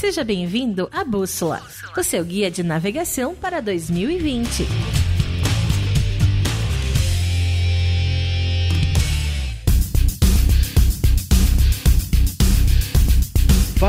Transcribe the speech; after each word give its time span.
Seja 0.00 0.24
bem-vindo 0.24 0.88
à 0.90 1.04
Bússola, 1.04 1.60
o 1.94 2.02
seu 2.02 2.24
guia 2.24 2.50
de 2.50 2.62
navegação 2.62 3.34
para 3.34 3.60
2020. 3.60 4.99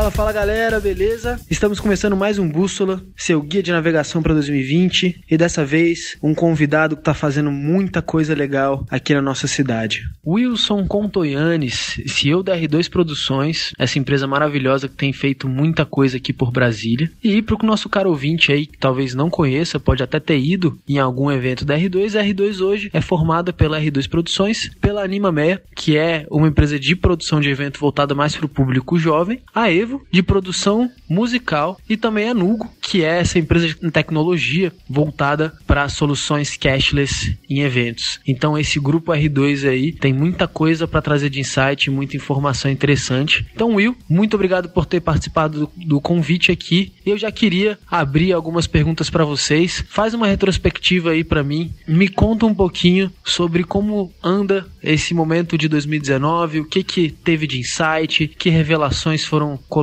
Fala, 0.02 0.09
fala 0.09 0.33
galera, 0.33 0.79
beleza? 0.79 1.39
Estamos 1.47 1.79
começando 1.79 2.18
mais 2.18 2.39
um 2.39 2.50
Bússola, 2.50 3.04
seu 3.15 3.39
guia 3.39 3.61
de 3.61 3.71
navegação 3.71 4.23
para 4.23 4.33
2020 4.33 5.25
e 5.29 5.38
dessa 5.38 5.63
vez 5.63 6.18
um 6.23 6.33
convidado 6.33 6.95
que 6.95 7.01
está 7.01 7.13
fazendo 7.13 7.51
muita 7.51 8.01
coisa 8.01 8.33
legal 8.33 8.83
aqui 8.89 9.14
na 9.14 9.21
nossa 9.21 9.45
cidade. 9.45 10.09
Wilson 10.25 10.87
Contoyanes, 10.87 12.01
CEO 12.07 12.41
da 12.41 12.57
R2 12.57 12.89
Produções, 12.89 13.74
essa 13.77 14.00
empresa 14.00 14.25
maravilhosa 14.25 14.89
que 14.89 14.96
tem 14.96 15.14
feito 15.14 15.47
muita 15.47 15.86
coisa 15.86 16.18
aqui 16.18 16.33
por 16.33 16.49
Brasília. 16.52 17.11
E 17.24 17.39
para 17.43 17.55
o 17.61 17.68
nosso 17.68 17.88
caro 17.88 18.10
ouvinte 18.10 18.52
aí 18.52 18.65
que 18.65 18.79
talvez 18.79 19.13
não 19.13 19.29
conheça, 19.29 19.79
pode 19.79 20.02
até 20.02 20.19
ter 20.19 20.39
ido 20.39 20.79
em 20.89 20.97
algum 20.97 21.32
evento 21.32 21.63
da 21.63 21.77
R2, 21.77 22.19
a 22.19 22.24
R2 22.24 22.60
hoje 22.60 22.89
é 22.91 23.02
formada 23.02 23.54
pela 23.54 23.79
R2 23.79 24.10
Produções, 24.10 24.71
pela 24.82 25.04
Anima 25.04 25.32
Meia, 25.32 25.61
que 25.75 25.96
é 25.96 26.25
uma 26.32 26.47
empresa 26.47 26.79
de 26.79 26.96
produção 26.96 27.39
de 27.39 27.49
evento 27.49 27.79
voltada 27.79 28.15
mais 28.15 28.36
para 28.36 28.47
o 28.47 28.49
público 28.49 28.97
jovem, 28.97 29.41
a 29.54 29.69
Evo, 29.91 30.05
de 30.09 30.23
produção 30.23 30.89
musical, 31.09 31.77
e 31.89 31.97
também 31.97 32.30
a 32.30 32.33
Nugo, 32.33 32.72
que 32.81 33.03
é 33.03 33.19
essa 33.19 33.38
empresa 33.38 33.67
de 33.67 33.91
tecnologia 33.91 34.72
voltada 34.89 35.53
para 35.67 35.89
soluções 35.89 36.55
cashless 36.55 37.38
em 37.49 37.61
eventos. 37.61 38.19
Então 38.25 38.58
esse 38.58 38.80
grupo 38.80 39.11
R2 39.11 39.67
aí 39.67 39.91
tem 39.91 40.13
muita 40.13 40.47
coisa 40.47 40.88
para 40.88 41.02
trazer 41.02 41.30
de 41.30 41.41
insight, 41.41 41.89
muita 41.89 42.16
informação 42.16 42.72
interessante. 42.72 43.45
Então 43.53 43.75
Will, 43.75 43.95
muito 44.09 44.35
obrigado 44.35 44.69
por 44.69 44.85
ter 44.85 45.01
participado 45.01 45.59
do, 45.61 45.71
do 45.88 46.01
convite 46.01 46.51
aqui. 46.51 46.94
Eu 47.05 47.17
já 47.17 47.31
queria 47.31 47.77
abrir 47.89 48.31
algumas 48.31 48.67
perguntas 48.67 49.09
para 49.09 49.25
vocês. 49.25 49.83
Faz 49.89 50.13
uma 50.13 50.27
retrospectiva 50.27 51.11
aí 51.11 51.23
para 51.23 51.44
mim. 51.44 51.73
Me 51.88 52.07
conta 52.07 52.45
um 52.45 52.55
pouquinho 52.55 53.11
sobre 53.23 53.63
como 53.63 54.13
anda 54.23 54.66
esse 54.81 55.13
momento 55.13 55.57
de 55.57 55.67
2019, 55.67 56.61
o 56.61 56.66
que 56.66 56.83
que 56.83 57.09
teve 57.09 57.45
de 57.45 57.59
insight, 57.59 58.27
que 58.27 58.49
revelações 58.49 59.25
foram 59.25 59.59
colocadas 59.67 59.80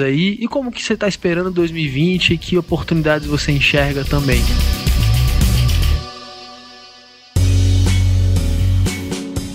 aí 0.00 0.36
e 0.40 0.46
como 0.46 0.70
que 0.70 0.82
você 0.82 0.94
está 0.94 1.08
esperando 1.08 1.50
2020 1.50 2.34
e 2.34 2.38
que 2.38 2.58
oportunidades 2.58 3.26
você 3.26 3.52
enxerga 3.52 4.04
também. 4.04 4.42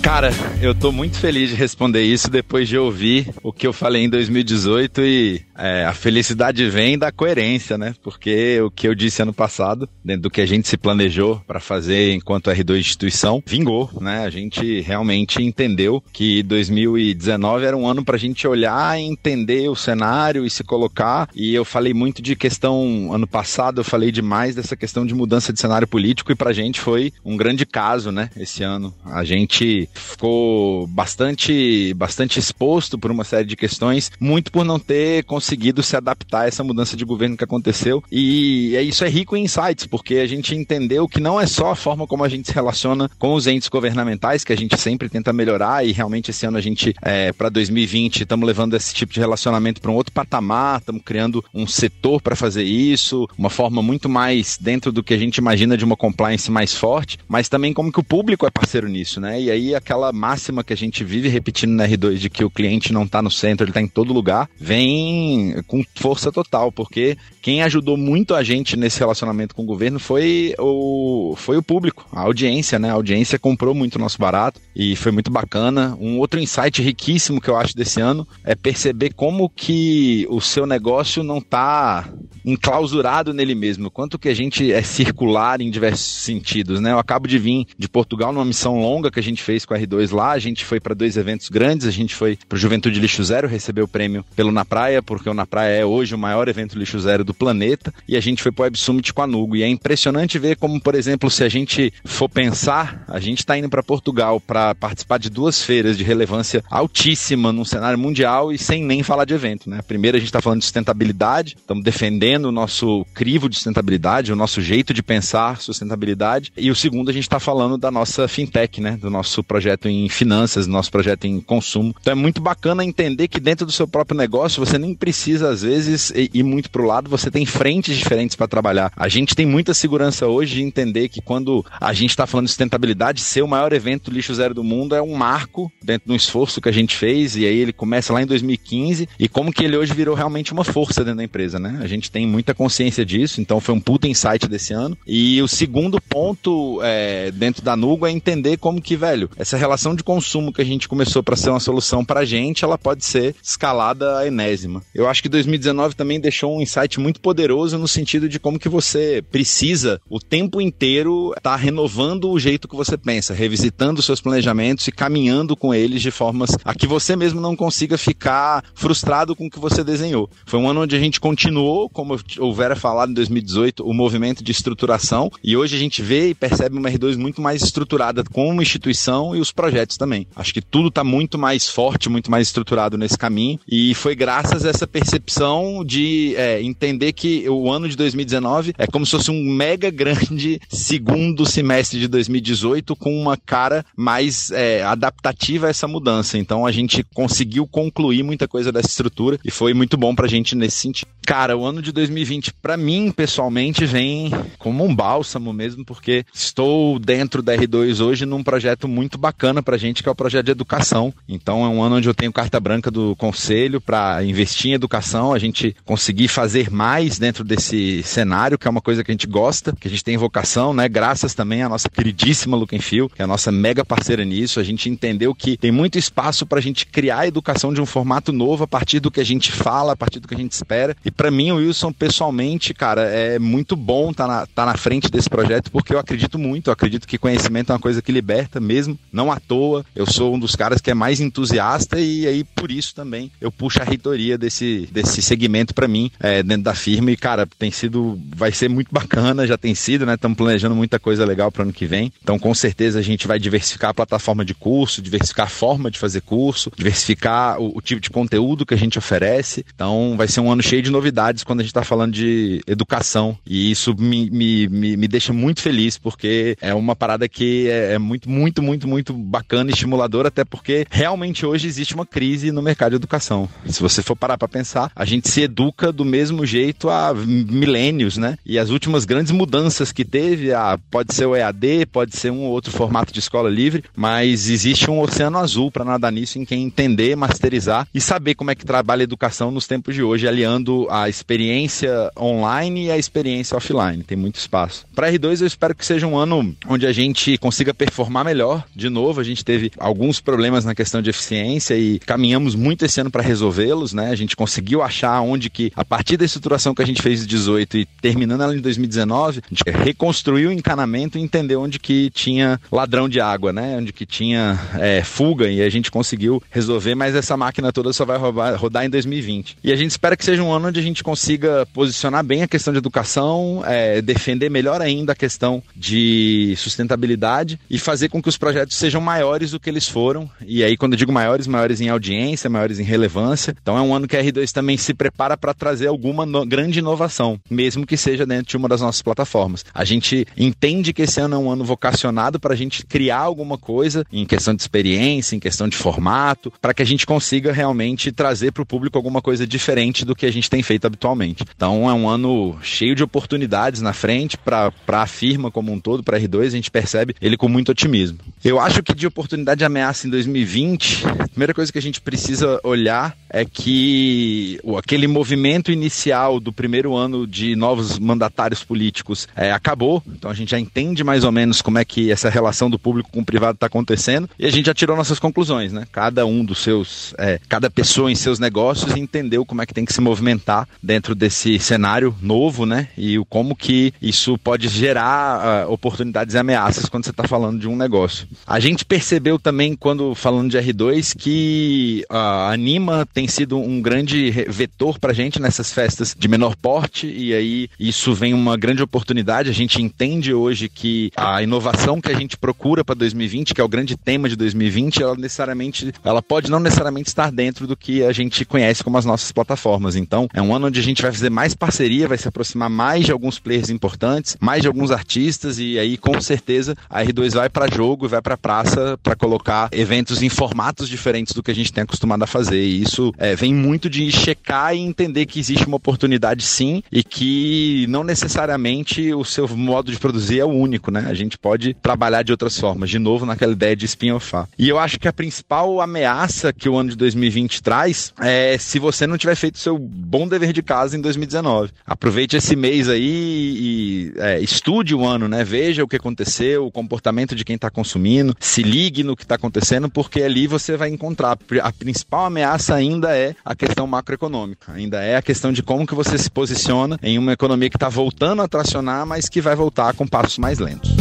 Cara, 0.06 0.30
eu 0.62 0.76
tô 0.76 0.92
muito 0.92 1.18
feliz 1.18 1.50
de 1.50 1.56
responder 1.56 2.04
isso 2.04 2.30
depois 2.30 2.70
de 2.70 2.78
ouvir 2.78 3.34
o 3.42 3.52
que 3.52 3.66
eu 3.66 3.74
falei 3.74 4.04
em 4.04 4.10
2018 4.10 5.02
e 5.02 5.42
é, 5.58 5.84
a 5.84 5.94
felicidade 5.94 6.70
vem 6.70 6.96
da 6.96 7.12
coerência, 7.12 7.76
né? 7.76 7.96
Porque 8.04 8.62
o 8.62 8.70
que 8.70 8.88
eu 8.88 8.94
disse 8.94 9.24
ano 9.24 9.34
passado, 9.34 9.90
dentro 10.04 10.22
do 10.22 10.30
que 10.30 10.42
a 10.42 10.46
gente 10.46 10.68
se 10.68 10.78
planejou 10.78 11.42
para 11.48 11.60
fazer 11.60 12.14
enquanto 12.14 12.52
R2 12.52 12.78
instituição, 12.78 13.42
vingou, 13.44 13.90
né? 14.00 14.24
A 14.26 14.30
gente 14.30 14.80
realmente 14.82 15.42
entendeu 15.42 16.04
que 16.14 16.44
2019 16.44 17.66
era 17.66 17.76
um 17.76 17.88
ano 17.88 18.06
para 18.06 18.16
a 18.16 18.20
gente 18.20 18.48
olhar 18.48 19.00
e 19.00 19.04
entender 19.04 19.70
o 19.70 19.76
cenário 19.76 20.46
e 20.46 20.52
se 20.52 20.64
colocar. 20.64 21.28
E 21.34 21.56
eu 21.56 21.66
falei 21.66 21.96
muito 21.96 22.22
de 22.22 22.36
questão 22.36 23.12
ano 23.12 23.26
passado, 23.26 23.80
eu 23.80 23.86
falei 23.86 24.12
demais 24.12 24.54
dessa 24.54 24.76
questão 24.76 25.04
de 25.04 25.16
mudança 25.16 25.52
de 25.52 25.60
cenário 25.60 25.88
político 25.88 26.32
e 26.32 26.36
para 26.36 26.52
a 26.52 26.54
gente 26.54 26.80
foi 26.80 27.12
um 27.26 27.36
grande 27.36 27.66
caso, 27.66 28.12
né? 28.12 28.30
Esse 28.38 28.62
ano 28.62 28.94
a 29.04 29.24
gente 29.24 29.90
ficou 30.00 30.88
bastante, 30.88 31.94
bastante 31.96 32.40
exposto 32.40 32.98
por 32.98 33.12
uma 33.12 33.24
série 33.24 33.46
de 33.46 33.56
questões, 33.56 34.12
muito 34.20 34.52
por 34.52 34.66
não 34.66 34.80
ter 34.80 35.24
conseguido 35.24 35.84
se 35.84 35.96
adaptar 35.96 36.42
a 36.42 36.48
essa 36.48 36.64
mudança 36.64 36.96
de 36.96 37.06
governo 37.06 37.38
que 37.38 37.44
aconteceu. 37.44 38.04
E 38.12 38.76
isso 38.78 39.04
é 39.04 39.10
rico 39.10 39.36
em 39.36 39.44
insights, 39.44 39.86
porque 39.86 40.16
a 40.16 40.28
gente 40.28 40.56
entendeu 40.56 41.08
que 41.08 41.20
não 41.20 41.40
é 41.40 41.48
só 41.48 41.72
a 41.72 41.76
forma 41.76 42.08
como 42.08 42.24
a 42.24 42.30
gente 42.30 42.48
se 42.48 42.54
relaciona 42.54 43.10
com 43.18 43.34
os 43.34 43.48
entes 43.48 43.70
governamentais, 43.70 44.44
que 44.44 44.54
a 44.54 44.58
gente 44.58 44.78
sempre 44.78 45.10
tenta 45.10 45.34
melhorar, 45.34 45.86
e 45.86 45.92
realmente 45.92 46.32
esse 46.32 46.46
ano 46.46 46.58
a 46.58 46.62
gente, 46.62 46.94
é, 47.02 47.32
para 47.32 47.50
2020, 47.50 48.22
estamos 48.22 48.46
levando 48.46 48.76
esse 48.76 48.94
tipo 48.94 49.14
de 49.14 49.20
relacionamento 49.20 49.82
para 49.82 49.92
um 49.92 49.96
outro 49.96 50.14
patamar, 50.14 50.80
estamos 50.80 51.02
criando 51.04 51.44
um 51.54 51.68
setor 51.68 52.22
para 52.22 52.36
fazer 52.36 52.64
isso, 52.64 53.28
uma 53.38 53.50
forma 53.50 53.82
muito 53.82 54.10
mais 54.10 54.58
dentro 54.60 54.92
do 54.92 55.04
que 55.04 55.14
a 55.14 55.18
gente 55.18 55.38
imagina 55.38 55.78
de 55.78 55.86
uma 55.86 55.96
compliance 55.96 56.52
mais 56.52 56.74
forte, 56.74 57.18
mas 57.28 57.50
também 57.50 57.74
como 57.74 57.92
que 57.92 58.00
o 58.00 58.04
público 58.04 58.46
é 58.46 58.50
parceiro 58.50 58.88
nisso, 58.88 59.20
né? 59.20 59.42
E 59.42 59.52
aí 59.52 59.76
aquela 59.86 60.12
máxima 60.12 60.64
que 60.64 60.74
a 60.74 60.78
gente 60.78 61.04
vive 61.04 61.30
repetindo 61.30 61.72
na 61.72 61.88
R2 61.88 62.16
de 62.16 62.30
que 62.30 62.44
o 62.44 62.50
cliente 62.50 62.92
não 62.92 63.04
está 63.04 63.22
no 63.22 63.30
centro, 63.30 63.64
ele 63.64 63.70
está 63.70 63.82
em 63.82 63.88
todo 63.88 64.12
lugar, 64.12 64.50
vem 64.60 65.62
com 65.68 65.84
força 65.94 66.32
total, 66.32 66.72
porque 66.72 67.16
quem 67.40 67.62
ajudou 67.62 67.96
muito 67.96 68.34
a 68.34 68.42
gente 68.42 68.76
nesse 68.76 69.00
relacionamento 69.00 69.54
com 69.54 69.62
o 69.62 69.66
governo 69.66 70.00
foi 70.00 70.56
o, 70.58 71.36
foi 71.38 71.58
o 71.58 71.64
público, 71.64 72.08
a 72.12 72.22
audiência, 72.22 72.80
né? 72.80 72.90
A 72.90 72.94
audiência 72.94 73.38
comprou 73.38 73.76
muito 73.76 74.00
nosso 74.00 74.18
barato 74.18 74.60
e 74.76 74.96
foi 74.96 75.12
muito 75.12 75.30
bacana. 75.30 75.96
Um 76.02 76.18
outro 76.18 76.40
insight 76.40 76.82
riquíssimo 76.82 77.40
que 77.40 77.50
eu 77.50 77.56
acho 77.56 77.76
desse 77.76 78.02
ano 78.02 78.28
é 78.44 78.56
perceber 78.56 79.14
como 79.14 79.48
que 79.48 80.26
o 80.32 80.42
seu 80.42 80.66
negócio 80.66 81.24
não 81.24 81.38
está 81.38 82.10
enclausurado 82.44 83.34
nele 83.34 83.56
mesmo, 83.56 83.92
quanto 83.92 84.20
que 84.20 84.30
a 84.30 84.34
gente 84.34 84.72
é 84.72 84.82
circular 84.82 85.62
em 85.62 85.70
diversos 85.70 86.24
sentidos, 86.24 86.80
né? 86.80 86.92
Eu 86.92 87.00
acabo 87.00 87.28
de 87.28 87.38
vir 87.38 87.68
de 87.78 87.88
Portugal 87.88 88.32
numa 88.32 88.46
missão 88.46 88.80
longa 88.80 89.12
que 89.12 89.20
a 89.20 89.24
gente 89.24 89.42
fez 89.42 89.66
com 89.66 89.75
a 89.76 89.80
R2 89.80 90.14
lá, 90.14 90.32
a 90.32 90.40
gente 90.40 90.66
foi 90.66 90.80
para 90.80 90.94
dois 90.94 91.18
eventos 91.18 91.50
grandes, 91.50 91.88
a 91.88 91.92
gente 91.92 92.16
foi 92.16 92.38
para 92.48 92.56
o 92.56 92.60
Juventude 92.60 93.00
Lixo 93.00 93.24
Zero, 93.24 93.48
recebeu 93.48 93.86
o 93.86 93.88
prêmio 93.88 94.26
pelo 94.36 94.52
Na 94.52 94.66
Praia, 94.66 95.02
porque 95.02 95.30
o 95.30 95.34
Na 95.34 95.46
Praia 95.46 95.82
é 95.82 95.86
hoje 95.86 96.16
o 96.16 96.18
maior 96.18 96.48
evento 96.48 96.78
lixo 96.78 97.00
zero 97.00 97.24
do 97.24 97.34
planeta, 97.34 97.94
e 98.08 98.16
a 98.16 98.22
gente 98.22 98.42
foi 98.42 98.52
para 98.52 98.64
o 98.64 98.66
Web 98.66 98.78
Summit 98.78 99.14
com 99.14 99.22
a 99.22 99.28
Nugo, 99.28 99.56
e 99.56 99.64
é 99.64 99.68
impressionante 99.68 100.40
ver 100.40 100.56
como, 100.58 100.80
por 100.80 100.96
exemplo, 100.96 101.30
se 101.30 101.44
a 101.44 101.50
gente 101.50 101.94
for 102.04 102.30
pensar, 102.30 103.04
a 103.08 103.20
gente 103.20 103.40
está 103.40 103.58
indo 103.58 103.70
para 103.70 103.84
Portugal 103.84 104.40
para 104.40 104.74
participar 104.76 105.18
de 105.18 105.30
duas 105.30 105.62
feiras 105.62 105.98
de 105.98 106.04
relevância 106.04 106.64
altíssima 106.70 107.52
num 107.52 107.66
cenário 107.66 107.98
mundial 107.98 108.52
e 108.52 108.58
sem 108.58 108.84
nem 108.84 109.04
falar 109.04 109.26
de 109.26 109.34
evento, 109.34 109.70
né? 109.70 109.82
Primeiro 109.88 110.18
a 110.18 110.20
gente 110.20 110.30
está 110.30 110.42
falando 110.42 110.60
de 110.60 110.66
sustentabilidade, 110.66 111.56
estamos 111.60 111.84
defendendo 111.84 112.46
o 112.46 112.52
nosso 112.52 113.06
crivo 113.14 113.50
de 113.50 113.56
sustentabilidade, 113.56 114.32
o 114.32 114.36
nosso 114.36 114.62
jeito 114.62 114.94
de 114.94 115.04
pensar 115.04 115.62
sustentabilidade, 115.62 116.52
e 116.56 116.72
o 116.72 116.76
segundo 116.76 117.10
a 117.10 117.14
gente 117.14 117.24
está 117.24 117.40
falando 117.40 117.78
da 117.78 117.92
nossa 117.92 118.28
fintech, 118.28 118.82
né? 118.82 118.98
Do 118.98 119.10
nosso 119.10 119.44
projeto 119.44 119.65
em 119.86 120.08
finanças, 120.10 120.68
nosso 120.68 120.92
projeto 120.92 121.26
em 121.26 121.40
consumo. 121.40 121.96
Então 122.00 122.12
é 122.12 122.16
muito 122.16 122.42
bacana 122.42 122.84
entender 122.84 123.28
que 123.28 123.40
dentro 123.40 123.66
do 123.66 123.72
seu 123.72 123.88
próprio 123.88 124.18
negócio 124.18 124.64
você 124.64 124.78
nem 124.78 124.94
precisa 124.94 125.50
às 125.50 125.62
vezes 125.62 126.12
ir 126.16 126.44
muito 126.44 126.70
para 126.70 126.82
o 126.82 126.86
lado, 126.86 127.10
você 127.10 127.30
tem 127.30 127.46
frentes 127.46 127.98
diferentes 127.98 128.36
para 128.36 128.48
trabalhar. 128.48 128.92
A 128.96 129.08
gente 129.08 129.36
tem 129.36 129.46
muita 129.46 129.74
segurança 129.74 130.28
hoje 130.28 130.56
de 130.56 130.64
entender 130.64 131.10
que 131.10 131.22
quando 131.22 131.66
a 131.80 131.94
gente 131.94 132.12
está 132.12 132.26
falando 132.26 132.46
de 132.46 132.52
sustentabilidade, 132.52 133.22
ser 133.22 133.42
o 133.42 133.48
maior 133.48 133.74
evento 133.74 134.12
lixo 134.12 134.34
zero 134.34 134.54
do 134.54 134.64
mundo 134.64 134.96
é 134.96 135.02
um 135.02 135.16
marco 135.16 135.72
dentro 135.84 136.08
do 136.08 136.16
esforço 136.16 136.62
que 136.62 136.70
a 136.70 136.72
gente 136.72 136.96
fez 136.96 137.36
e 137.36 137.46
aí 137.46 137.58
ele 137.58 137.74
começa 137.74 138.14
lá 138.14 138.22
em 138.22 138.26
2015 138.26 139.10
e 139.20 139.28
como 139.28 139.52
que 139.52 139.64
ele 139.64 139.78
hoje 139.78 139.94
virou 139.94 140.16
realmente 140.16 140.54
uma 140.54 140.64
força 140.64 141.04
dentro 141.04 141.18
da 141.18 141.24
empresa, 141.24 141.60
né? 141.60 141.80
A 141.82 141.88
gente 141.88 142.12
tem 142.12 142.28
muita 142.28 142.54
consciência 142.54 143.06
disso, 143.06 143.42
então 143.42 143.60
foi 143.60 143.76
um 143.76 143.80
puta 143.80 144.08
insight 144.08 144.48
desse 144.48 144.74
ano. 144.74 144.98
E 145.06 145.42
o 145.42 145.48
segundo 145.48 146.02
ponto 146.02 146.80
é, 146.84 147.32
dentro 147.32 147.64
da 147.64 147.76
Nugo 147.76 148.06
é 148.06 148.12
entender 148.12 148.58
como 148.58 148.82
que, 148.82 148.96
velho, 148.96 149.30
essa 149.46 149.58
relação 149.58 149.94
de 149.94 150.04
consumo 150.04 150.52
que 150.52 150.62
a 150.62 150.66
gente 150.66 150.90
começou 150.90 151.22
para 151.22 151.36
ser 151.36 151.52
uma 151.52 151.60
solução 151.60 152.04
para 152.04 152.22
a 152.22 152.26
gente, 152.26 152.66
ela 152.66 152.80
pode 152.80 153.06
ser 153.06 153.36
escalada 153.44 154.18
a 154.18 154.26
enésima. 154.26 154.82
Eu 154.94 155.08
acho 155.08 155.22
que 155.22 155.30
2019 155.30 155.96
também 155.96 156.20
deixou 156.20 156.58
um 156.58 156.62
insight 156.62 157.00
muito 157.00 157.22
poderoso 157.22 157.78
no 157.78 157.88
sentido 157.88 158.28
de 158.28 158.40
como 158.40 158.58
que 158.58 158.68
você 158.68 159.24
precisa 159.30 160.02
o 160.10 160.20
tempo 160.20 160.60
inteiro 160.60 161.32
estar 161.38 161.52
tá 161.52 161.56
renovando 161.56 162.32
o 162.32 162.40
jeito 162.40 162.68
que 162.68 162.76
você 162.76 162.98
pensa, 162.98 163.36
revisitando 163.36 164.02
seus 164.02 164.20
planejamentos 164.20 164.88
e 164.88 164.92
caminhando 164.92 165.56
com 165.56 165.72
eles 165.72 166.02
de 166.02 166.10
formas 166.10 166.58
a 166.66 166.74
que 166.74 166.88
você 166.88 167.16
mesmo 167.16 167.40
não 167.40 167.56
consiga 167.56 168.00
ficar 168.00 168.64
frustrado 168.74 169.36
com 169.36 169.46
o 169.46 169.50
que 169.50 169.60
você 169.60 169.84
desenhou. 169.84 170.28
Foi 170.48 170.60
um 170.60 170.68
ano 170.68 170.82
onde 170.82 170.96
a 170.96 171.00
gente 171.00 171.22
continuou, 171.22 171.88
como 171.88 172.20
o 172.40 172.54
Vera 172.54 172.76
falado 172.76 173.12
em 173.12 173.14
2018, 173.14 173.88
o 173.88 173.94
movimento 173.94 174.44
de 174.44 174.52
estruturação 174.52 175.32
e 175.44 175.56
hoje 175.56 175.76
a 175.76 175.80
gente 175.80 176.02
vê 176.02 176.30
e 176.30 176.34
percebe 176.34 176.76
uma 176.76 176.90
R2 176.90 177.16
muito 177.16 177.44
mais 177.44 177.62
estruturada 177.62 178.24
como 178.24 178.60
instituição 178.60 179.35
e 179.38 179.42
os 179.42 179.52
projetos 179.52 179.98
também. 179.98 180.28
Acho 180.36 180.54
que 180.54 180.62
tudo 180.62 180.90
está 180.90 181.04
muito 181.04 181.38
mais 181.38 181.70
forte, 181.70 182.10
muito 182.10 182.32
mais 182.32 182.48
estruturado 182.48 182.98
nesse 182.98 183.18
caminho 183.18 183.60
e 183.68 183.94
foi 183.94 184.16
graças 184.16 184.66
a 184.66 184.70
essa 184.70 184.88
percepção 184.88 185.84
de 185.86 186.34
é, 186.38 186.62
entender 186.62 187.14
que 187.14 187.48
o 187.50 187.72
ano 187.72 187.88
de 187.88 187.96
2019 187.96 188.74
é 188.78 188.88
como 188.88 189.06
se 189.06 189.12
fosse 189.12 189.32
um 189.32 189.44
mega 189.44 189.90
grande 189.90 190.60
segundo 190.70 191.46
semestre 191.46 192.00
de 192.00 192.08
2018 192.08 192.96
com 192.96 193.16
uma 193.20 193.38
cara 193.38 193.86
mais 193.96 194.52
é, 194.52 194.84
adaptativa 194.84 195.68
a 195.68 195.70
essa 195.70 195.88
mudança. 195.88 196.38
Então 196.38 196.66
a 196.66 196.72
gente 196.72 197.04
conseguiu 197.14 197.68
concluir 197.68 198.24
muita 198.24 198.48
coisa 198.48 198.72
dessa 198.72 198.90
estrutura 198.90 199.40
e 199.44 199.52
foi 199.52 199.74
muito 199.74 199.98
bom 199.98 200.14
pra 200.16 200.28
gente 200.28 200.56
nesse 200.56 200.78
sentido. 200.78 201.10
Cara, 201.26 201.58
o 201.58 201.66
ano 201.66 201.82
de 201.82 201.92
2020 201.92 202.54
para 202.62 202.78
mim 202.78 203.12
pessoalmente 203.12 203.86
vem 203.86 204.32
como 204.58 204.86
um 204.86 204.96
bálsamo 204.96 205.52
mesmo 205.52 205.84
porque 205.84 206.26
estou 206.34 207.00
dentro 207.00 207.42
da 207.42 207.56
R2 207.56 208.04
hoje 208.04 208.26
num 208.26 208.44
projeto 208.44 208.88
muito 208.88 209.18
bacana 209.26 209.64
para 209.64 209.76
a 209.76 209.80
gente, 209.80 210.04
que 210.04 210.10
é 210.10 210.12
o 210.12 210.16
projeto 210.16 210.46
de 210.46 210.52
educação. 210.52 211.12
Então 211.28 211.66
é 211.66 211.68
um 211.68 211.82
ano 211.82 211.96
onde 211.96 212.08
eu 212.08 212.14
tenho 212.14 212.32
carta 212.32 212.60
branca 212.60 212.92
do 212.92 213.16
conselho 213.16 213.82
para 213.82 214.24
investir 214.24 214.72
em 214.72 214.74
educação, 214.74 215.34
a 215.34 215.40
gente 215.40 215.76
conseguir 215.84 216.28
fazer 216.28 216.70
mais 216.70 217.18
dentro 217.18 217.44
desse 217.44 218.04
cenário, 218.04 218.58
que 218.58 218.68
é 218.68 218.72
uma 218.72 218.82
coisa 218.82 219.04
que 219.04 219.10
a 219.10 219.14
gente 219.14 219.26
gosta, 219.26 219.76
que 219.80 219.88
a 219.88 219.92
gente 219.92 220.04
tem 220.04 220.16
vocação, 220.16 220.74
né? 220.74 220.88
Graças 220.88 221.34
também 221.34 221.64
à 221.64 221.70
nossa 221.70 221.90
queridíssima 221.90 222.56
Fio, 222.80 223.10
que 223.10 223.22
é 223.22 223.26
a 223.26 223.28
nossa 223.28 223.52
mega 223.52 223.84
parceira 223.84 224.24
nisso. 224.24 224.60
A 224.60 224.64
gente 224.64 224.90
entendeu 224.90 225.34
que 225.34 225.58
tem 225.58 225.72
muito 225.72 225.98
espaço 225.98 226.46
para 226.46 226.60
a 226.60 226.62
gente 226.62 226.86
criar 226.86 227.20
a 227.20 227.28
educação 227.28 227.74
de 227.74 227.82
um 227.82 227.86
formato 227.86 228.32
novo 228.32 228.64
a 228.64 228.68
partir 228.68 229.00
do 229.00 229.10
que 229.10 229.20
a 229.20 229.24
gente 229.24 229.52
fala, 229.52 229.94
a 229.94 229.96
partir 229.96 230.20
do 230.20 230.28
que 230.28 230.36
a 230.36 230.38
gente 230.38 230.52
espera. 230.52 230.96
E 231.04 231.10
para 231.10 231.32
mim, 231.32 231.52
o 231.52 231.56
Wilson, 231.56 231.92
pessoalmente, 231.92 232.74
cara, 232.74 233.04
é 233.04 233.40
muito 233.40 233.76
bom 233.76 234.12
estar 234.12 234.28
tá 234.28 234.34
na, 234.34 234.46
tá 234.46 234.66
na 234.66 234.78
frente 234.78 235.10
desse 235.10 235.30
projeto, 235.30 235.72
porque 235.72 235.94
eu 235.94 236.00
acredito 236.00 236.38
muito. 236.38 236.68
Eu 236.68 236.74
acredito 236.74 237.08
que 237.08 237.18
conhecimento 237.18 237.72
é 237.72 237.74
uma 237.74 237.80
coisa 237.80 238.02
que 238.02 238.12
liberta 238.12 238.60
mesmo, 238.60 238.98
não 239.16 239.32
à 239.32 239.40
toa. 239.40 239.86
Eu 239.96 240.06
sou 240.06 240.36
um 240.36 240.40
dos 240.40 240.56
caras 240.56 240.82
que 240.82 240.92
é 240.92 240.94
mais 240.94 241.20
entusiasta 241.20 242.00
e 242.00 242.28
aí 242.28 242.44
por 242.44 242.70
isso 242.70 242.94
também 242.94 243.32
eu 243.42 243.52
puxo 243.52 243.82
a 243.82 243.86
reitoria 243.86 244.38
desse, 244.38 244.88
desse 244.92 245.22
segmento 245.22 245.74
para 245.74 245.88
mim 245.88 246.12
é, 246.20 246.44
dentro 246.44 246.64
da 246.64 246.76
firma. 246.76 247.12
E, 247.12 247.18
cara, 247.18 247.46
tem 247.46 247.72
sido, 247.72 248.20
vai 248.36 248.52
ser 248.52 248.70
muito 248.70 248.90
bacana, 248.92 249.48
já 249.48 249.58
tem 249.58 249.74
sido, 249.74 250.06
né? 250.06 250.16
Estamos 250.16 250.38
planejando 250.38 250.76
muita 250.76 251.00
coisa 251.00 251.26
legal 251.26 251.52
para 251.52 251.64
ano 251.64 251.74
que 251.74 251.86
vem. 251.86 252.12
Então, 252.22 252.38
com 252.38 252.54
certeza, 252.54 253.00
a 253.00 253.02
gente 253.02 253.28
vai 253.28 253.40
diversificar 253.40 253.92
a 253.92 253.94
plataforma 253.94 254.44
de 254.44 254.54
curso, 254.54 255.02
diversificar 255.02 255.48
a 255.48 255.50
forma 255.50 255.90
de 255.90 255.98
fazer 256.00 256.22
curso, 256.22 256.72
diversificar 256.76 257.60
o, 257.60 257.78
o 257.78 257.82
tipo 257.82 258.02
de 258.02 258.10
conteúdo 258.10 258.66
que 258.66 258.74
a 258.74 258.78
gente 258.78 258.98
oferece. 258.98 259.66
Então, 259.74 260.16
vai 260.18 260.28
ser 260.28 260.40
um 260.40 260.52
ano 260.52 260.62
cheio 260.62 260.82
de 260.82 260.90
novidades 260.90 261.44
quando 261.44 261.60
a 261.60 261.64
gente 261.64 261.72
está 261.72 261.84
falando 261.84 262.14
de 262.14 262.62
educação. 262.68 263.38
E 263.46 263.72
isso 263.72 263.96
me, 263.98 264.30
me, 264.30 264.68
me, 264.68 264.98
me, 264.98 265.08
deixa 265.08 265.32
muito 265.32 265.62
feliz, 265.62 265.98
porque 265.98 266.58
é 266.62 266.74
uma 266.74 266.96
parada 266.96 267.28
que 267.28 267.70
é, 267.70 267.94
é 267.94 267.98
muito, 267.98 268.30
muito, 268.30 268.62
muito, 268.62 268.88
muito 268.88 269.05
bacana 269.14 269.70
e 269.70 269.74
estimuladora, 269.74 270.28
até 270.28 270.44
porque 270.44 270.86
realmente 270.90 271.46
hoje 271.46 271.68
existe 271.68 271.96
uma 271.96 272.06
crise 272.06 272.52
no 272.52 272.62
mercado 272.62 272.92
de 272.92 272.96
educação. 272.98 273.50
Se 273.68 273.82
você 273.82 274.02
for 274.02 274.16
parar 274.16 274.38
para 274.38 274.48
pensar, 274.48 274.92
a 274.96 275.06
gente 275.06 275.30
se 275.30 275.42
educa 275.42 275.92
do 275.92 276.06
mesmo 276.06 276.46
jeito 276.46 276.90
há 276.90 277.14
milênios, 277.14 278.18
né? 278.18 278.38
E 278.46 278.58
as 278.60 278.70
últimas 278.70 279.06
grandes 279.06 279.32
mudanças 279.32 279.92
que 279.92 280.06
teve, 280.06 280.54
ah, 280.54 280.80
pode 280.90 281.14
ser 281.14 281.26
o 281.26 281.36
EAD, 281.36 281.88
pode 281.92 282.16
ser 282.16 282.32
um 282.32 282.44
ou 282.44 282.52
outro 282.52 282.72
formato 282.72 283.14
de 283.14 283.20
escola 283.20 283.50
livre, 283.50 283.84
mas 283.96 284.50
existe 284.50 284.90
um 284.90 285.00
oceano 285.00 285.38
azul 285.38 285.72
para 285.72 285.86
nadar 285.86 286.12
nisso 286.12 286.40
em 286.40 286.46
quem 286.46 286.64
entender, 286.64 287.16
masterizar 287.16 287.88
e 287.94 288.02
saber 288.02 288.36
como 288.36 288.52
é 288.52 288.56
que 288.56 288.66
trabalha 288.66 289.02
a 289.02 289.04
educação 289.04 289.52
nos 289.52 289.68
tempos 289.68 289.96
de 289.96 290.04
hoje, 290.04 290.28
aliando 290.28 290.88
a 290.90 291.10
experiência 291.10 292.12
online 292.18 292.86
e 292.86 292.92
a 292.92 292.98
experiência 292.98 293.58
offline. 293.58 294.04
Tem 294.04 294.18
muito 294.18 294.36
espaço. 294.36 294.86
Para 294.96 295.12
R2 295.12 295.42
eu 295.42 295.48
espero 295.48 295.76
que 295.76 295.86
seja 295.86 296.08
um 296.08 296.18
ano 296.18 296.56
onde 296.68 296.86
a 296.86 296.92
gente 296.92 297.38
consiga 297.38 297.74
performar 297.74 298.26
melhor. 298.26 298.64
De 298.76 298.90
novo, 298.96 299.20
a 299.20 299.24
gente 299.24 299.44
teve 299.44 299.72
alguns 299.78 300.20
problemas 300.20 300.64
na 300.64 300.74
questão 300.74 301.02
de 301.02 301.10
eficiência 301.10 301.78
e 301.78 302.00
caminhamos 302.00 302.56
muito 302.56 302.86
esse 302.86 303.00
ano 303.00 303.12
para 303.12 303.22
resolvê-los, 303.22 303.94
né? 303.94 304.10
A 304.10 304.16
gente 304.16 304.36
conseguiu 304.36 304.82
achar 304.82 305.20
onde 305.22 305.50
que 305.50 305.72
a 305.76 305.84
partir 305.84 306.18
da 306.18 306.26
estruturação 306.26 306.74
que 306.74 306.82
a 306.82 306.86
gente 306.86 307.02
fez 307.02 307.24
em 307.24 307.28
18 307.28 307.78
e 307.78 307.86
terminando 308.02 308.42
ela 308.42 308.56
em 308.56 308.62
2019, 308.62 309.42
a 309.46 309.50
gente 309.50 309.64
reconstruiu 309.84 310.50
o 310.50 310.54
encanamento 310.54 311.18
e 311.18 311.22
entendeu 311.22 311.62
onde 311.62 311.78
que 311.78 312.10
tinha 312.12 312.60
ladrão 312.72 313.10
de 313.10 313.20
água, 313.20 313.52
né? 313.52 313.78
Onde 313.78 313.92
que 313.92 314.06
tinha 314.06 314.60
é, 314.80 315.04
fuga 315.04 315.50
e 315.50 315.62
a 315.62 315.70
gente 315.70 315.92
conseguiu 315.92 316.42
resolver, 316.50 316.96
mas 316.96 317.16
essa 317.16 317.36
máquina 317.36 317.72
toda 317.74 317.92
só 317.92 318.06
vai 318.06 318.18
rodar, 318.18 318.56
rodar 318.56 318.86
em 318.86 318.90
2020. 318.90 319.58
E 319.64 319.72
a 319.72 319.76
gente 319.76 319.92
espera 319.92 320.16
que 320.16 320.24
seja 320.24 320.42
um 320.42 320.52
ano 320.52 320.70
onde 320.70 320.80
a 320.80 320.84
gente 320.84 321.04
consiga 321.04 321.66
posicionar 321.74 322.24
bem 322.24 322.44
a 322.44 322.48
questão 322.48 322.72
de 322.72 322.80
educação, 322.80 323.62
é, 323.66 324.02
defender 324.02 324.50
melhor 324.50 324.82
ainda 324.82 325.12
a 325.12 325.16
questão 325.16 325.62
de 325.76 326.56
sustentabilidade 326.58 327.60
e 327.70 327.78
fazer 327.78 328.10
com 328.10 328.22
que 328.22 328.30
os 328.30 328.38
projetos 328.38 328.78
sejam 328.86 329.02
maiores 329.02 329.50
do 329.50 329.60
que 329.60 329.68
eles 329.68 329.88
foram. 329.88 330.30
E 330.46 330.64
aí, 330.64 330.78
quando 330.78 330.94
eu 330.94 330.98
digo 330.98 331.12
maiores, 331.12 331.48
maiores 331.48 331.82
em 331.82 331.90
audiência, 331.90 332.50
maiores 332.50 332.78
em 332.78 332.84
relevância. 332.84 333.56
Então 333.60 333.76
é 333.76 333.82
um 333.82 333.96
ano 333.96 334.08
que 334.08 334.16
a 334.16 334.24
R2 334.24 334.52
também 334.52 334.78
se 334.78 334.94
prepara 334.94 335.36
para 335.36 335.56
trazer 335.56 335.88
alguma 335.88 336.24
no 336.24 336.46
grande 336.46 336.78
inovação, 336.78 337.40
mesmo 337.50 337.86
que 337.86 337.98
seja 337.98 338.28
dentro 338.28 338.46
de 338.46 338.58
uma 338.58 338.70
das 338.70 338.82
nossas 338.82 339.02
plataformas. 339.02 339.66
A 339.74 339.84
gente 339.84 340.28
entende 340.38 340.94
que 340.94 341.02
esse 341.02 341.20
ano 341.20 341.34
é 341.34 341.38
um 341.38 341.50
ano 341.50 341.66
vocacionado 341.66 342.40
para 342.40 342.54
a 342.54 342.56
gente 342.56 342.86
criar 342.86 343.22
alguma 343.22 343.58
coisa 343.58 344.06
em 344.14 344.24
questão 344.24 344.54
de 344.54 344.62
experiência, 344.62 345.36
em 345.36 345.40
questão 345.40 345.68
de 345.68 345.76
formato, 345.76 346.54
para 346.62 346.74
que 346.74 346.84
a 346.84 346.86
gente 346.86 347.08
consiga 347.08 347.52
realmente 347.52 348.12
trazer 348.12 348.52
para 348.52 348.62
o 348.62 348.68
público 348.68 349.00
alguma 349.00 349.22
coisa 349.22 349.48
diferente 349.48 350.06
do 350.06 350.16
que 350.16 350.28
a 350.28 350.32
gente 350.32 350.48
tem 350.48 350.62
feito 350.62 350.86
habitualmente. 350.86 351.44
Então 351.56 351.90
é 351.90 351.94
um 351.94 352.08
ano 352.08 352.56
cheio 352.62 352.94
de 352.94 353.04
oportunidades 353.04 353.82
na 353.82 353.94
frente 353.94 354.38
para 354.38 354.72
a 354.88 355.08
firma 355.08 355.50
como 355.50 355.72
um 355.72 355.80
todo, 355.80 356.04
para 356.04 356.18
a 356.18 356.20
R2, 356.20 356.46
a 356.46 356.50
gente 356.50 356.70
percebe 356.70 357.16
ele 357.20 357.36
com 357.36 357.50
muito 357.50 357.72
otimismo. 357.72 358.20
Eu 358.44 358.60
acho 358.60 358.75
que 358.84 358.94
de 358.94 359.08
oportunidade 359.08 359.60
de 359.60 359.66
ameaça 359.66 360.08
em 360.08 360.10
2020, 360.10 361.06
a 361.08 361.28
primeira 361.28 361.54
coisa 361.54 361.72
que 361.72 361.78
a 361.78 361.82
gente 361.82 362.02
precisa 362.02 362.60
olhar 362.64 363.16
é 363.30 363.44
que 363.44 364.60
aquele 364.78 365.08
movimento 365.08 365.72
inicial 365.72 366.40
do 366.40 366.54
primeiro 366.54 366.96
ano 366.96 367.28
de 367.28 367.56
novos 367.56 368.00
mandatários 368.00 368.64
políticos 368.64 369.28
é, 369.36 369.52
acabou. 369.52 370.02
Então 370.08 370.32
a 370.32 370.34
gente 370.34 370.52
já 370.52 370.60
entende 370.60 371.04
mais 371.04 371.24
ou 371.24 371.32
menos 371.32 371.62
como 371.62 371.78
é 371.78 371.86
que 371.86 372.12
essa 372.12 372.30
relação 372.30 372.70
do 372.70 372.80
público 372.80 373.10
com 373.12 373.20
o 373.20 373.26
privado 373.26 373.56
está 373.56 373.68
acontecendo 373.68 374.30
e 374.40 374.46
a 374.46 374.52
gente 374.52 374.68
já 374.68 374.74
tirou 374.74 374.96
nossas 374.96 375.20
conclusões, 375.20 375.74
né? 375.74 375.86
Cada 375.92 376.26
um 376.26 376.44
dos 376.44 376.60
seus, 376.60 377.14
é, 377.18 377.40
cada 377.50 377.70
pessoa 377.70 378.12
em 378.12 378.16
seus 378.16 378.40
negócios 378.40 378.96
entendeu 378.96 379.46
como 379.46 379.62
é 379.62 379.66
que 379.66 379.74
tem 379.74 379.86
que 379.86 379.94
se 379.94 380.02
movimentar 380.02 380.68
dentro 380.82 381.14
desse 381.14 381.60
cenário 381.60 382.16
novo, 382.22 382.66
né? 382.66 382.88
E 382.98 383.20
o 383.20 383.26
como 383.26 383.56
que 383.56 383.94
isso 384.02 384.38
pode 384.38 384.68
gerar 384.68 385.68
uh, 385.68 385.72
oportunidades 385.72 386.36
e 386.36 386.38
ameaças 386.38 386.88
quando 386.88 387.04
você 387.04 387.12
está 387.12 387.28
falando 387.28 387.60
de 387.60 387.68
um 387.68 387.76
negócio. 387.76 388.28
A 388.46 388.60
gente 388.68 388.86
percebeu 388.86 389.38
também 389.38 389.76
quando 389.76 390.16
falando 390.16 390.50
de 390.50 390.58
R2 390.58 391.16
que 391.18 392.06
a 392.10 392.52
Anima 392.52 393.08
tem 393.14 393.28
sido 393.28 393.58
um 393.58 393.82
grande 393.82 394.32
vetor 394.48 395.00
para 395.00 395.12
a 395.12 395.14
gente 395.14 395.42
nessas 395.42 395.72
festas 395.72 396.16
de 396.18 396.28
menor 396.28 396.56
porte 396.56 397.08
e 397.08 397.34
aí 397.34 397.70
isso 397.80 398.14
vem 398.14 398.34
uma 398.34 398.58
grande 398.58 398.82
oportunidade. 398.82 399.50
A 399.50 399.54
gente 399.54 399.82
entende 399.82 400.34
hoje 400.34 400.70
que 400.70 401.12
a 401.16 401.42
inovação 401.42 402.02
que 402.02 402.12
a 402.12 402.18
gente 402.18 402.38
procura 402.38 402.84
para 402.84 402.96
2020, 402.96 403.54
que 403.54 403.62
é 403.62 403.64
o 403.64 403.70
grande 403.70 403.96
tema 403.98 404.30
de 404.30 404.36
2020, 404.36 405.02
ela 405.02 405.16
necessariamente, 405.16 405.92
ela 406.04 406.22
pode 406.22 406.50
não 406.50 406.60
necessariamente 406.60 407.10
estar 407.10 407.32
dentro 407.32 407.68
do 407.68 407.76
que 407.76 408.04
a 408.04 408.12
gente 408.12 408.46
conhece 408.46 408.84
como 408.84 408.98
as 408.98 409.06
nossas 409.06 409.32
plataformas. 409.32 409.96
Então, 409.96 410.28
é 410.34 410.42
um 410.42 410.56
ano 410.56 410.68
onde 410.68 410.80
a 410.80 410.84
gente 410.84 411.02
vai 411.02 411.12
fazer 411.12 411.30
mais 411.30 411.54
parceria, 411.54 412.08
vai 412.08 412.18
se 412.18 412.28
aproximar 412.28 412.70
mais 412.70 413.06
de 413.06 413.12
alguns 413.12 413.40
players 413.40 413.70
importantes, 413.70 414.38
mais 414.40 414.62
de 414.62 414.68
alguns 414.68 414.92
artistas 414.92 415.60
e 415.60 415.78
aí 415.78 415.98
com 415.98 416.20
certeza 416.22 416.76
a 416.90 417.04
R2 417.04 417.34
vai 417.34 417.50
para 417.50 417.74
jogo, 417.74 418.08
vai 418.08 418.22
para 418.22 418.38
praça 418.46 418.96
para 419.02 419.16
colocar 419.16 419.70
eventos 419.72 420.22
em 420.22 420.30
formatos 420.30 420.88
diferentes 420.88 421.34
do 421.34 421.42
que 421.42 421.50
a 421.50 421.56
gente 421.56 421.74
tem 421.74 421.82
acostumado 421.82 422.22
a 422.22 422.28
fazer. 422.28 422.62
E 422.62 422.80
isso 422.80 423.12
é, 423.18 423.36
vem 423.36 423.56
muito 423.56 423.90
de 423.90 424.12
checar 424.12 424.76
e 424.76 424.80
entender 424.80 425.26
que 425.26 425.40
existe 425.40 425.66
uma 425.66 425.78
oportunidade 425.78 426.44
sim 426.44 426.84
e 426.92 427.04
que 427.04 427.88
não 427.90 428.04
necessariamente 428.04 429.12
o 429.16 429.26
seu 429.26 429.48
modo 429.48 429.92
de 429.92 429.98
produzir 429.98 430.42
é 430.42 430.46
o 430.46 430.50
único, 430.50 430.92
né? 430.92 431.08
A 431.10 431.16
gente 431.16 431.40
pode 431.40 431.74
trabalhar 431.74 432.22
de 432.22 432.32
outras 432.32 432.60
formas, 432.60 432.92
de 432.92 433.00
novo 433.00 433.26
naquela 433.26 433.54
ideia 433.54 433.76
de 433.76 433.86
spin-offar. 433.86 434.48
E 434.60 434.70
eu 434.70 434.78
acho 434.78 435.00
que 435.00 435.08
a 435.08 435.14
principal 435.14 435.82
ameaça 435.82 436.54
que 436.54 436.70
o 436.70 436.78
ano 436.78 436.92
de 436.92 436.98
2020 436.98 437.64
traz 437.64 438.14
é 438.22 438.60
se 438.60 438.78
você 438.78 439.08
não 439.08 439.18
tiver 439.18 439.36
feito 439.36 439.58
seu 439.58 439.76
bom 439.76 440.28
dever 440.28 440.54
de 440.54 440.62
casa 440.62 440.96
em 440.96 441.02
2019. 441.02 441.72
Aproveite 441.84 442.38
esse 442.38 442.56
mês 442.56 442.90
aí 442.90 443.02
e 443.02 444.14
é, 444.18 444.40
estude 444.40 444.94
o 444.94 445.04
ano, 445.04 445.28
né? 445.28 445.44
Veja 445.44 445.84
o 445.84 445.88
que 445.88 445.96
aconteceu, 445.96 446.68
o 446.68 446.72
comportamento 446.72 447.34
de 447.34 447.44
quem 447.44 447.56
está 447.56 447.72
consumindo, 447.72 448.35
se 448.40 448.64
ligue 448.64 449.04
no 449.04 449.16
que 449.16 449.24
está 449.24 449.36
acontecendo, 449.36 449.90
porque 449.90 450.22
ali 450.22 450.48
você 450.48 450.78
vai 450.78 450.90
encontrar. 450.90 451.38
A 451.62 451.72
principal 451.72 452.26
ameaça 452.26 452.76
ainda 452.76 453.16
é 453.16 453.36
a 453.44 453.56
questão 453.56 453.88
macroeconômica, 453.88 454.72
ainda 454.72 455.02
é 455.02 455.16
a 455.16 455.22
questão 455.22 455.52
de 455.52 455.64
como 455.64 455.86
que 455.86 455.96
você 455.96 456.18
se 456.18 456.30
posiciona 456.30 457.00
em 457.02 457.18
uma 457.18 457.34
economia 457.34 457.70
que 457.70 457.78
está 457.78 457.90
voltando 457.90 458.42
a 458.42 458.48
tracionar, 458.48 459.06
mas 459.06 459.30
que 459.30 459.42
vai 459.42 459.56
voltar 459.56 459.94
com 459.94 460.08
passos 460.08 460.38
mais 460.38 460.60
lentos. 460.60 460.96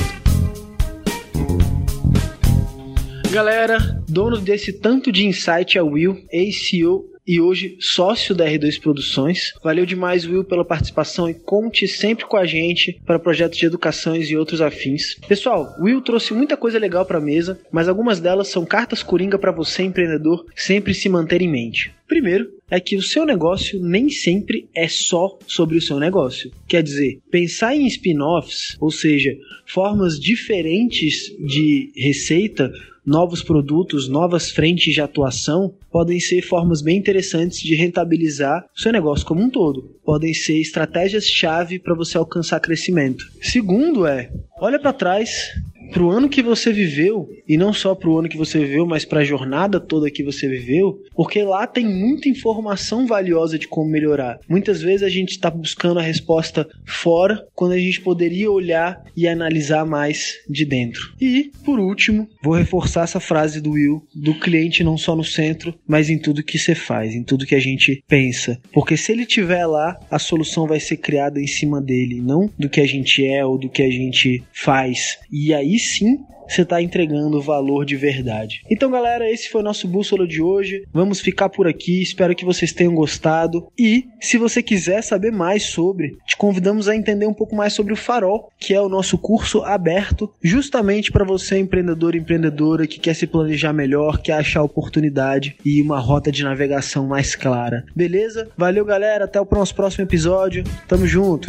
Galera, 3.31 3.79
dono 4.09 4.39
desse 4.39 4.73
tanto 4.73 5.11
de 5.11 5.27
insight 5.27 5.77
é 5.77 5.83
o 5.83 5.89
Will, 5.89 6.25
ex-CEO 6.31 7.14
e 7.27 7.41
hoje 7.41 7.77
sócio 7.81 8.35
da 8.35 8.47
R2 8.47 8.81
Produções. 8.81 9.53
Valeu 9.63 9.87
demais, 9.87 10.27
Will, 10.27 10.45
pela 10.45 10.65
participação 10.65 11.29
e 11.29 11.35
conte 11.35 11.89
sempre 11.89 12.27
com 12.27 12.37
a 12.37 12.45
gente 12.45 13.01
para 13.07 13.19
projetos 13.19 13.59
de 13.59 13.67
educações 13.67 14.29
e 14.29 14.37
outros 14.37 14.61
afins. 14.61 15.15
Pessoal, 15.27 15.75
Will 15.81 16.01
trouxe 16.03 16.35
muita 16.35 16.57
coisa 16.57 16.79
legal 16.79 17.07
para 17.07 17.19
a 17.19 17.23
mesa, 17.23 17.59
mas 17.73 17.89
algumas 17.89 18.21
delas 18.21 18.49
são 18.49 18.65
cartas 18.65 19.03
coringa 19.03 19.39
para 19.39 19.53
você, 19.53 19.83
empreendedor, 19.83 20.45
sempre 20.55 20.93
se 20.93 21.09
manter 21.09 21.41
em 21.41 21.51
mente. 21.51 21.93
Primeiro, 22.07 22.53
é 22.71 22.79
que 22.79 22.97
o 22.97 23.03
seu 23.03 23.25
negócio 23.25 23.81
nem 23.81 24.11
sempre 24.11 24.69
é 24.75 24.89
só 24.89 25.39
sobre 25.47 25.79
o 25.79 25.83
seu 25.83 25.99
negócio. 25.99 26.51
Quer 26.69 26.83
dizer, 26.83 27.21
pensar 27.31 27.75
em 27.75 27.87
spin-offs, 27.87 28.77
ou 28.79 28.91
seja, 28.91 29.35
formas 29.67 30.21
diferentes 30.21 31.35
de 31.39 31.91
receita, 31.97 32.71
novos 33.05 33.43
produtos, 33.43 34.09
novas 34.09 34.51
frentes 34.51 34.95
de 34.95 35.01
atuação, 35.01 35.75
podem 35.95 36.19
ser 36.19 36.43
formas 36.43 36.83
bem 36.83 36.99
interessantes 36.99 37.61
de 37.61 37.77
rentabilizar 37.77 38.67
o 38.77 38.81
seu 38.81 38.91
negócio 38.91 39.25
como 39.25 39.41
um 39.41 39.49
todo. 39.49 39.95
Podem 40.05 40.35
ser 40.35 40.61
estratégias-chave 40.61 41.79
para 41.79 41.95
você 41.95 42.19
alcançar 42.19 42.59
crescimento. 42.59 43.25
Segundo 43.41 44.05
é, 44.05 44.29
olha 44.59 44.81
para 44.81 44.93
trás 44.93 45.53
pro 45.93 46.11
ano 46.11 46.29
que 46.29 46.43
você 46.43 46.73
viveu, 46.73 47.29
e 47.49 47.57
não 47.57 47.73
só 47.73 47.95
pro 47.95 48.19
ano 48.19 48.29
que 48.29 48.37
você 48.37 48.59
viveu, 48.59 48.87
mas 48.87 49.05
pra 49.05 49.25
jornada 49.25 49.81
toda 49.81 50.11
que 50.11 50.23
você 50.23 50.49
viveu, 50.49 51.03
porque 51.15 51.43
lá 51.43 51.67
tem 51.67 51.87
muita 51.87 52.29
informação 52.29 53.07
valiosa 53.07 53.59
de 53.59 53.69
como 53.69 53.91
melhorar. 53.91 54.39
Muitas 54.49 54.83
vezes 54.83 55.03
a 55.03 55.09
gente 55.09 55.31
está 55.31 55.51
buscando 55.51 55.99
a 55.99 56.03
resposta 56.03 56.69
fora, 56.87 57.47
quando 57.55 57.73
a 57.73 57.79
gente 57.79 58.01
poderia 58.01 58.51
olhar 58.51 59.05
e 59.17 59.29
analisar 59.29 59.85
mais 59.85 60.35
de 60.49 60.65
dentro. 60.65 61.15
E, 61.21 61.51
por 61.65 61.79
último, 61.79 62.29
vou 62.43 62.55
reforçar 62.55 63.05
essa 63.05 63.21
frase 63.21 63.61
do 63.61 63.73
Will, 63.73 64.03
do 64.15 64.35
cliente 64.35 64.85
não 64.85 64.97
só 64.97 65.15
no 65.15 65.25
centro, 65.25 65.75
mas 65.87 66.11
em 66.11 66.19
tudo 66.19 66.43
que 66.43 66.59
você 66.59 66.75
faz, 66.75 67.15
em 67.15 67.23
tudo 67.23 67.47
que 67.47 67.55
a 67.55 67.61
gente 67.61 68.03
pensa. 68.09 68.61
Porque 68.73 68.97
se 68.97 69.13
ele 69.13 69.23
estiver 69.23 69.67
lá, 69.67 69.99
a 70.11 70.19
solução 70.19 70.67
vai 70.67 70.81
ser 70.81 70.97
criada 70.97 71.41
em 71.41 71.47
cima 71.47 71.81
dele, 71.81 72.21
não 72.21 72.51
do 72.59 72.69
que 72.69 72.81
a 72.81 72.87
gente 72.87 73.25
é 73.25 73.45
ou 73.45 73.59
do 73.59 73.69
que 73.69 73.83
a 73.83 73.91
gente 73.91 74.43
faz. 74.53 75.19
E 75.31 75.53
aí 75.75 75.79
sim 75.79 76.19
você 76.47 76.61
está 76.61 76.83
entregando 76.83 77.41
valor 77.41 77.87
de 77.87 77.97
verdade. 77.97 78.63
Então, 78.71 78.91
galera, 78.91 79.31
esse 79.31 79.49
foi 79.49 79.63
o 79.63 79.65
nosso 79.65 79.89
bússola 79.89 80.27
de 80.27 80.43
hoje. 80.43 80.85
Vamos 80.93 81.21
ficar 81.21 81.49
por 81.49 81.67
aqui. 81.67 82.03
Espero 82.03 82.35
que 82.35 82.45
vocês 82.45 82.71
tenham 82.71 82.95
gostado. 82.95 83.67
E 83.79 84.09
se 84.21 84.37
você 84.37 84.63
quiser 84.63 85.03
saber 85.03 85.33
mais 85.33 85.63
sobre, 85.63 86.19
te 86.27 86.37
convidamos 86.37 86.87
a 86.87 86.95
entender 86.95 87.27
um 87.27 87.33
pouco 87.33 87.57
mais 87.57 87.73
sobre 87.73 87.95
o 87.95 87.97
Farol, 87.97 88.53
que 88.59 88.75
é 88.75 88.81
o 88.81 88.91
nosso 88.91 89.17
curso 89.17 89.63
aberto 89.63 90.31
justamente 90.43 91.11
para 91.11 91.25
você, 91.25 91.59
empreendedor 91.59 92.15
e 92.15 92.19
empreendedora 92.19 92.87
que 92.87 93.01
quer 93.01 93.15
se 93.15 93.27
planejar 93.27 93.73
melhor, 93.73 94.19
quer 94.19 94.35
achar 94.35 94.63
oportunidade 94.63 95.57
e 95.65 95.81
uma 95.81 95.99
rota 95.99 96.31
de 96.31 96.45
navegação 96.45 97.07
mais 97.07 97.35
clara. 97.35 97.87
Beleza? 97.97 98.51
Valeu, 98.55 98.85
galera. 98.85 99.25
Até 99.25 99.41
o 99.41 99.49
nosso 99.51 99.75
próximo 99.75 100.05
episódio. 100.05 100.63
Tamo 100.87 101.07
junto. 101.07 101.49